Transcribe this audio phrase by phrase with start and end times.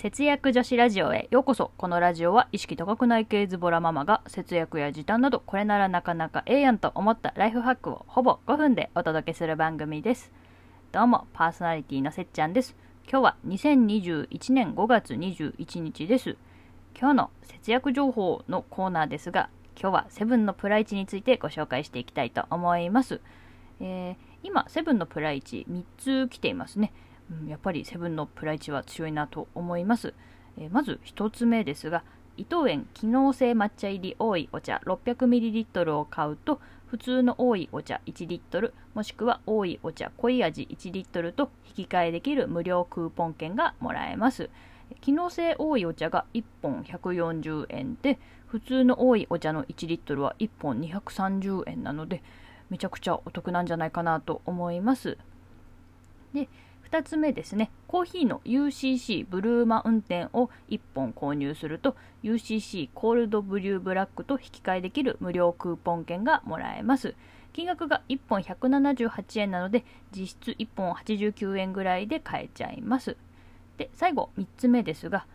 [0.00, 1.72] 節約女子ラジオへようこそ。
[1.76, 10.32] このラジオは意識高くない系ズボラママが節約や時短などこれならなかなかええやんと思ったライフハックをほぼ5分でお届けする番組です。
[10.90, 12.74] どうもパーソナリティのせっちゃんです。
[13.10, 16.38] 今日は2021年5月21日です。
[16.98, 23.20] 今日の節約情報のコーナーですが今日はセブンのプライチについてご紹介していきたいと思います、
[23.80, 26.90] えー、今セブンのプライチ3つ来ていますね。
[27.46, 30.14] やっぱりセブンのプライチは強いなと思います。
[30.58, 32.02] えー、まず1つ目ですが、
[32.36, 44.48] 伊藤園機能性抹茶入り多いお茶 600ml を買うと普通の多いお茶1リットルもしくは多いお茶濃い味1リットルと引き換えできる無料クーポン券がもらえます
[45.02, 52.22] 機能性多いお茶が1本140円で普通の多いお茶の1リットルは1本230円なので
[52.70, 55.18] めちゃくちゃお得なんじゃないかなと思います
[56.32, 56.48] で
[56.90, 67.14] 2つ目ですね、コーヒーの UCC ブルーマウンテンを1本購入すると UCC コールドブリューブラックと引き換えできる無料クーポン券がもらえます。
[67.52, 73.16] 金額が1本178円なので実質1本89円ぐらいで買えちゃいます。
[73.76, 75.26] で、最後3つ目ですが、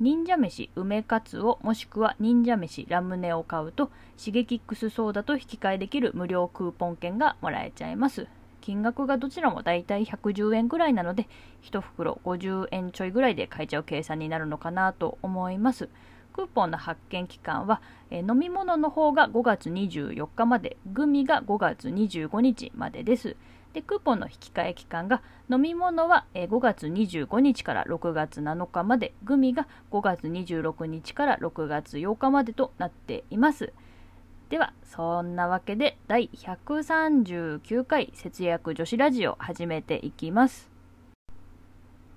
[0.00, 8.26] 忍者飯梅かつをもしくは忍者飯ラムネを買うとシゲキックスソーダと引き換えできる無料クーポン券がもらえちゃいます。
[8.64, 11.28] 金額がどちらもだいたい110円ぐらいなので、
[11.64, 15.90] 1袋50円ちょいぐらいで買えちゃう計算になるのかなと思います。
[16.32, 23.36] クーポンの発券期間は、え飲み物の方が5月24日まで、グミが5月25日までです。
[23.74, 25.20] で、クーポンの引き換え期間が、
[25.50, 33.74] 飲み物は5月25日から6月7日まで、グミが5月26日から6月8日までとなっています。
[34.50, 40.70] では、そんなわけで第139回節約女子ラジオ始めていきます。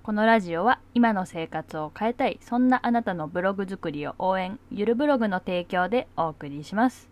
[0.02, 7.08] このラジオは今の生活を変えたい、そんなあなたのブログ作りを応援、ゆるブログの提供でお送りします。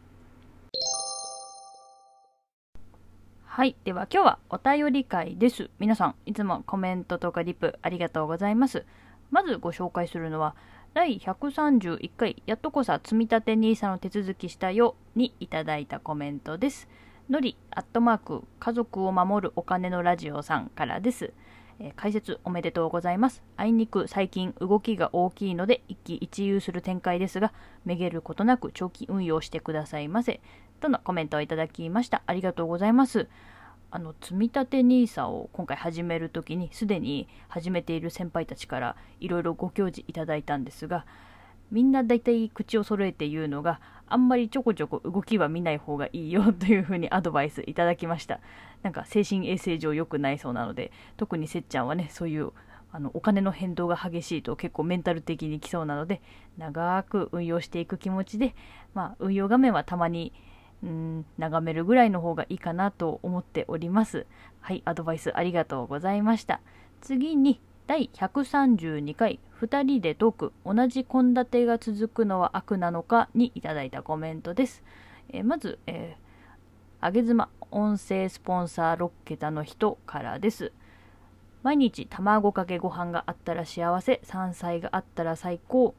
[3.44, 3.74] はい。
[3.84, 5.70] では今日はお便り会です。
[5.78, 8.84] 皆さん、いつもコメントとかリプありがとうございます。
[9.30, 10.54] まずご紹介するのは、
[10.96, 16.88] 第131回やっとこさ積み立て NISA の手続きしたよにいただいたコメントです。
[17.28, 21.34] のり、アットマーク、家族を守るお金のラジオさんからです。
[21.80, 23.42] えー、解説おめでとうございます。
[23.58, 27.52] あいにく最近動きが大きいので一喜一憂する展開ですが、
[27.84, 30.40] めげることなく長期運用してくださいませ。
[30.80, 32.22] とのコメントをいただきました。
[32.24, 33.28] ありがとうございます。
[33.90, 41.06] あの積み立て NISA を今回始めるときにすでに始めている先輩たちからいろいろご教示いただいたんですが
[41.70, 48.40] みんな大体口を揃えて言うのがあんまりちょこちょこ動きは見ない方がいいよというふうにアドバイスいただきました。
[48.82, 52.52] なんか精神衛生上良くないそうなので特にせっちゃんはねそういう
[52.92, 56.22] あのお金の変動が激しいと結構メンタル的にきそうなので
[56.56, 58.54] 長く運用していく気持ちで、
[58.94, 60.32] まあ、運用画面はたまに
[60.86, 64.24] うん眺めるぐらいの方がいいかなと思っております。
[64.60, 66.60] はい、アドバイスありがとうございました。
[67.00, 74.84] 次に、第132回、2人でトーク、同じ献立が続くのは悪なのかにいただいたコメントです。
[75.28, 76.24] え、まず、えー、
[77.00, 80.72] あげ妻、音声スポンサー6桁の人からです。
[81.64, 85.96] 毎日卵かけご飯があったら幸せ、山菜があったら最高、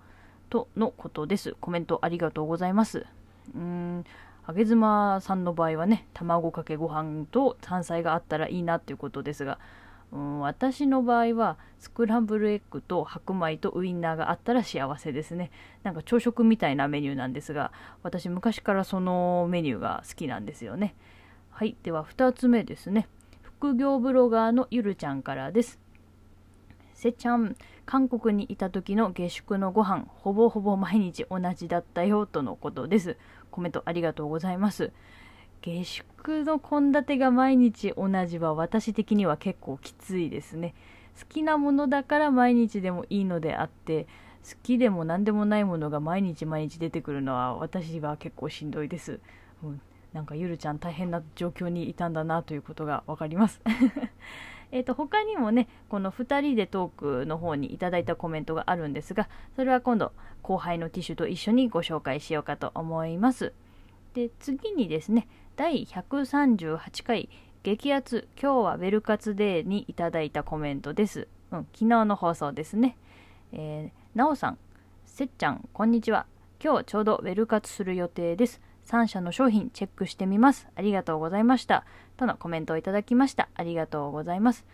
[0.49, 1.55] とのことです。
[1.59, 3.05] コメントありがとうございます。
[3.53, 4.05] うーん、
[4.49, 9.59] あげ妻さんの場合はね卵かけご飯と山菜があったらいいなっていうことですが、
[10.13, 15.51] うん、私の場合はスクランブルエッグと白米とウインナーがあったら幸せですね
[15.83, 20.95] なんか朝食みたいなメニューなんですが私昔からそのメニューが好きなんですよね
[21.49, 23.09] はいでは2つ目ですね
[23.41, 25.77] 副業ブロガーのゆるちゃんからです
[26.93, 33.17] せっちゃん韓国にいた時の下宿のご飯ほぼほぼ毎日同じだったよとのことです
[33.51, 34.91] コメントありがとうございます。
[35.61, 40.73] 下宿の献立が毎日同じは私的には結構きついですね。
[41.19, 44.05] 好きなものだから毎日でもいいのであって
[44.47, 49.19] 好きでも何でもないものが毎日毎日出てくるのは私は結構しんどいです。
[49.63, 49.81] うん、
[50.13, 53.59] なんかゆるちゃん大変な状況にいたんだなということが分かります。
[54.71, 60.11] えと他にもねこの2人でトークの方にいただいたコメントがあるんですがそれは今度
[60.41, 63.53] 後輩のティッシュと一緒にご紹介しようかと思います。
[64.13, 67.29] で次にですね第138回
[67.63, 72.97] 激アツ今日はベルカツデーにいただいたコメントです、うん、昨日の放送ですね、
[73.51, 74.57] えー、なおさん
[75.05, 76.27] せっちゃんこんにちは。
[76.63, 78.61] 今日ちょうどウェル活する予定です。
[78.87, 80.67] 3社の商品チェックしてみます。
[80.75, 81.85] ありがとうございました。
[82.15, 83.49] とのコメントをいただきました。
[83.53, 84.65] ありがとうございます。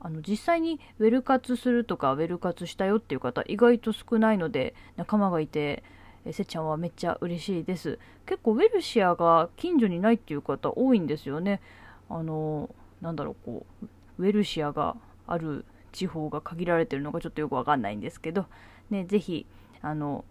[0.00, 5.82] あの実際にウェル活するとかウェル活したよっていう方意外と少ないので仲間がいて
[6.24, 11.60] えせっちゃんはめっちゃ嬉しいです結構ウェルシアが近所にないっていう方多いんですよね
[12.08, 12.70] あの
[13.00, 13.86] なんだろうこう
[14.18, 18.46] ウェルシアがある地方が限られてるのがちょっとよくわかんないんですけど
[18.90, 19.46] ねぜひ
[19.80, 20.24] あの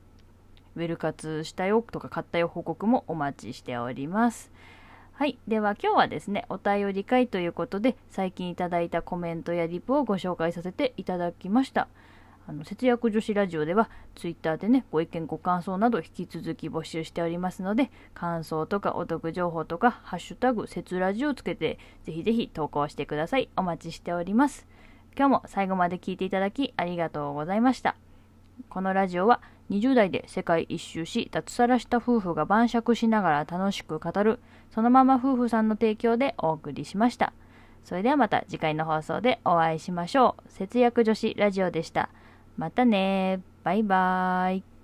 [0.77, 4.51] ウェル活したよとか買ったよ報告もお待ちしております
[5.11, 5.39] はい。
[5.47, 11.87] では今日はですね、お便り会ということで、最近いただいたコメントやリプをご紹介させていただきました。
[12.49, 24.65] あの節約女子ラジオでは Twitter でねご意見ご感想など引き続き募集しておりますので感想とかお得情報とか「ハッシュタグ節ラジオ」をつけてぜひぜひ投稿してくださいお待ちしております
[25.17, 27.97] 今日も最後まで聞いていただきありがとうございました
[28.69, 34.39] このラジオは20代で世界一周し脱サラした夫婦が晩酌しながら楽しく語る
[34.71, 37.33] そのまま夫婦さんの提供でお送りしました。
[37.83, 40.51] それではまた次回の放送でお会いしましょう。
[40.51, 42.09] 節約女子ラジオでした。
[42.57, 44.76] またねバイバーイ。